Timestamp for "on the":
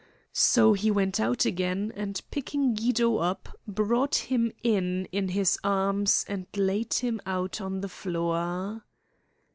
7.61-7.87